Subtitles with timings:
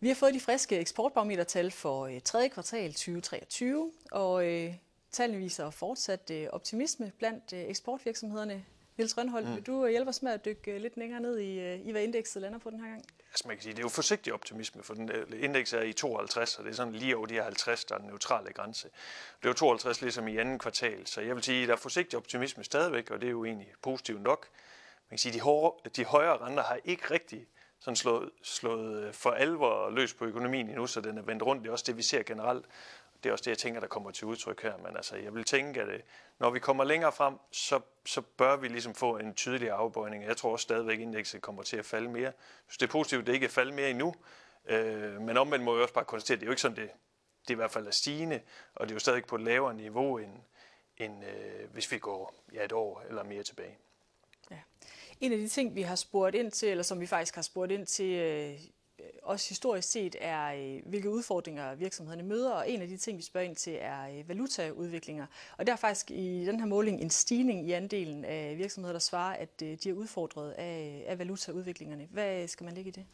[0.00, 4.74] Vi har fået de friske eksportbarometertal for øh, tredje kvartal 2023, og øh,
[5.10, 8.64] tallene viser fortsat øh, optimisme blandt øh, eksportvirksomhederne.
[8.96, 9.54] Niels Rønholdt, mm.
[9.54, 11.90] vil du øh, hjælpe os med at dykke øh, lidt længere ned i, øh, i
[11.90, 13.04] hvad indekset lander på den her gang?
[13.30, 15.10] Altså man kan sige, det er jo forsigtig optimisme, for den
[15.40, 17.98] indeks er i 52, og det er sådan lige over de her 50, der er
[17.98, 18.88] den neutrale grænse.
[19.38, 21.78] Det er jo 52 ligesom i anden kvartal, så jeg vil sige, at der er
[21.78, 24.48] forsigtig optimisme stadigvæk, og det er jo egentlig positivt nok.
[25.10, 27.46] Man kan sige, de, hårde, de højere renter har ikke rigtig
[27.86, 31.62] sådan slået, slået øh, for alvor løs på økonomien endnu, så den er vendt rundt.
[31.62, 32.66] Det er også det, vi ser generelt
[33.22, 34.76] det er også det, jeg tænker, der kommer til udtryk her.
[34.76, 36.00] Men altså, jeg vil tænke, at øh,
[36.38, 40.24] når vi kommer længere frem, så, så bør vi ligesom få en tydelig afbøjning.
[40.24, 42.32] Jeg tror også stadigvæk, at indekset kommer til at falde mere.
[42.68, 44.14] Så det er positivt, at det ikke er faldet mere endnu.
[44.66, 46.90] Øh, men omvendt må jeg også bare konstatere, at det er jo ikke sådan, det,
[47.48, 48.40] det i hvert fald er stigende,
[48.74, 50.32] og det er jo stadig på et lavere niveau, end,
[50.96, 53.78] end øh, hvis vi går ja, et år eller mere tilbage.
[55.20, 57.72] En af de ting, vi har spurgt ind til, eller som vi faktisk har spurgt
[57.72, 58.58] ind til øh,
[59.22, 63.22] også historisk set er, øh, hvilke udfordringer virksomhederne møder, og en af de ting, vi
[63.22, 65.26] spørger ind til, er øh, valutaudviklinger.
[65.58, 69.00] Og der er faktisk i den her måling en stigning i andelen af virksomheder, der
[69.00, 72.08] svarer, at øh, de er udfordret af, af valutaudviklingerne.
[72.10, 73.06] Hvad skal man lægge i det?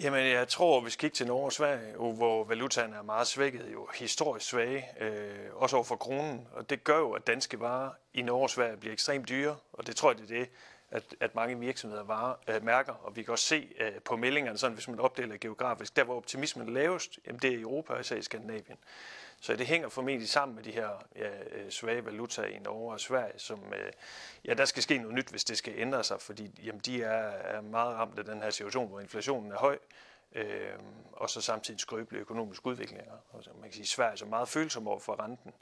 [0.00, 3.66] Jamen, jeg tror, vi kigger kigge til Norge og Sverige, hvor valutaen er meget svækket,
[3.72, 6.48] jo historisk svage, øh, også over for kronen.
[6.52, 9.86] Og det gør jo, at danske varer i Norge og Sverige bliver ekstremt dyre, og
[9.86, 10.48] det tror jeg, det er det,
[10.96, 14.58] at, at mange virksomheder varer, øh, mærker, og vi kan også se øh, på meldingerne,
[14.58, 17.92] sådan, hvis man opdeler geografisk, der hvor optimismen er lavest, jamen det er i Europa
[17.92, 18.78] og især i Skandinavien.
[19.40, 23.00] Så det hænger formentlig sammen med de her ja, øh, svage valutaer i Norge og
[23.00, 23.92] Sverige, som øh,
[24.44, 27.28] ja, der skal ske noget nyt, hvis det skal ændre sig, fordi jamen, de er,
[27.28, 29.78] er meget ramt af den her situation, hvor inflationen er høj,
[30.32, 30.72] øh,
[31.12, 33.12] og så samtidig skrøbelige økonomiske udviklinger.
[33.34, 35.52] Altså, man kan sige, at Sverige er så meget følsom over for renten.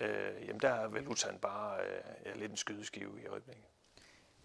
[0.00, 3.64] Øh, jamen der er valutaen bare øh, ja, lidt en skydeskive i øjeblikket.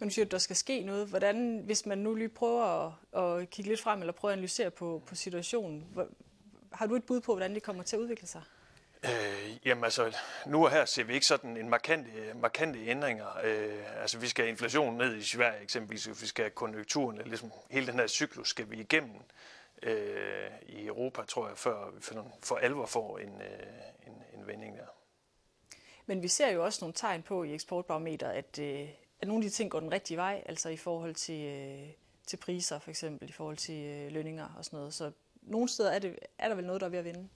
[0.00, 1.06] Men siger, at der skal ske noget.
[1.06, 4.70] Hvordan, hvis man nu lige prøver at, at kigge lidt frem, eller prøver at analysere
[4.70, 6.08] på, på situationen, hvor,
[6.72, 8.42] har du et bud på, hvordan det kommer til at udvikle sig?
[9.04, 10.16] Øh, jamen altså,
[10.46, 13.26] nu og her ser vi ikke sådan en markante, markante ændringer.
[13.44, 17.52] Øh, altså, vi skal have inflationen ned i Sverige eksempelvis, vi skal have konjunkturen, ligesom
[17.70, 19.20] hele den her cyklus skal vi igennem
[19.82, 24.46] øh, i Europa, tror jeg, før vi for, for alvor får en, øh, en, en
[24.46, 24.86] vending der.
[26.06, 28.88] Men vi ser jo også nogle tegn på i eksportbarometeret, at, øh,
[29.20, 31.88] at nogle af de ting går den rigtige vej, altså i forhold til, øh,
[32.26, 34.94] til priser for eksempel, i forhold til øh, lønninger og sådan noget.
[34.94, 37.28] Så nogle steder er, det, er der vel noget, der er ved at vinde?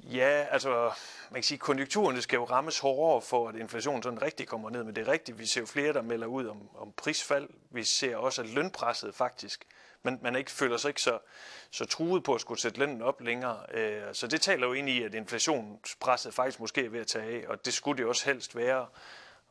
[0.00, 0.92] Ja, altså
[1.30, 4.70] man kan sige, at konjunkturerne skal jo rammes hårdere for, at inflationen sådan rigtig kommer
[4.70, 4.84] ned.
[4.84, 7.48] Men det er rigtigt, vi ser jo flere, der melder ud om, om prisfald.
[7.70, 9.64] Vi ser også, at lønpresset faktisk,
[10.02, 11.18] men man ikke føler sig ikke så,
[11.70, 13.58] så truet på at skulle sætte lønnen op længere.
[13.74, 17.42] Øh, så det taler jo ind i, at inflationspresset faktisk måske er ved at tage
[17.42, 18.86] af, og det skulle det også helst være.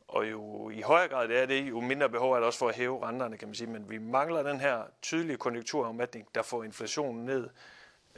[0.08, 2.68] Og jo i højere grad det er det, jo mindre behov er der også for
[2.68, 3.70] at hæve renterne, kan man sige.
[3.70, 7.48] Men vi mangler den her tydelige konjunkturafmatning, der får inflationen ned,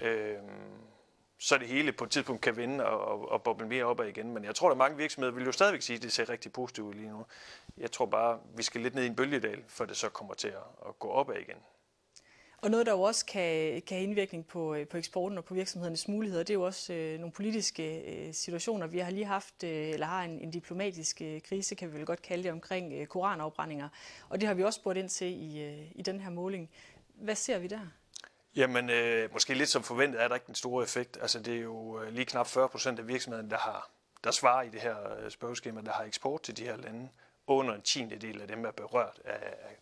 [0.00, 0.36] øh,
[1.38, 4.34] så det hele på et tidspunkt kan vende og, og, og boble mere opad igen.
[4.34, 6.86] Men jeg tror, at mange virksomheder vil jo stadigvæk sige, at det ser rigtig positivt
[6.86, 7.26] ud lige nu.
[7.76, 10.48] Jeg tror bare, vi skal lidt ned i en bølgedal, før det så kommer til
[10.48, 11.56] at, at gå opad igen.
[12.62, 15.54] Og noget, der jo også kan, kan have indvirkning på, øh, på eksporten og på
[15.54, 18.86] virksomhedernes muligheder, det er jo også øh, nogle politiske øh, situationer.
[18.86, 22.06] Vi har lige haft, øh, eller har en, en diplomatisk øh, krise, kan vi vel
[22.06, 23.88] godt kalde det, omkring øh, koranafbrændinger.
[24.28, 26.70] Og det har vi også spurgt ind til i, øh, i den her måling.
[27.14, 27.80] Hvad ser vi der?
[28.56, 31.18] Jamen, øh, måske lidt som forventet er der ikke den store effekt.
[31.20, 33.90] Altså, det er jo øh, lige knap 40 procent af virksomhederne, der, har,
[34.24, 37.08] der svarer i det her øh, spørgeskema, der har eksport til de her lande.
[37.46, 39.76] Under en tiende del af dem er berørt af af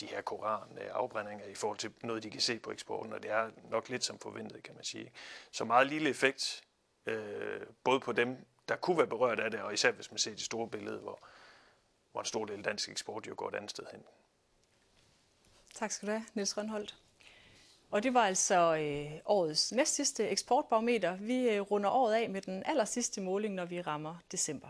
[0.00, 3.50] de her koranafbrændinger i forhold til noget, de kan se på eksporten, og det er
[3.70, 5.12] nok lidt som forventet, kan man sige.
[5.52, 6.64] Så meget lille effekt,
[7.06, 10.30] øh, både på dem, der kunne være berørt af det, og især hvis man ser
[10.30, 11.28] det store billede, hvor,
[12.12, 14.02] hvor en stor del af dansk eksport jo går et andet sted hen.
[15.74, 16.96] Tak skal du have, Niels Rønholdt.
[17.90, 21.16] Og det var altså øh, årets næst sidste eksportbarometer.
[21.16, 24.68] Vi øh, runder året af med den aller sidste måling, når vi rammer december.